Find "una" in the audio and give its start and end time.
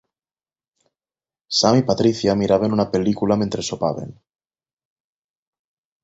2.77-2.85